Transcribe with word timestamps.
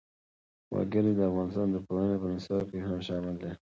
وګړي 0.73 1.11
د 1.15 1.21
افغانستان 1.29 1.67
د 1.71 1.77
پوهنې 1.85 2.15
په 2.21 2.27
نصاب 2.35 2.63
کې 2.71 2.79
هم 2.87 2.99
شامل 3.07 3.35
دي. 3.43 3.51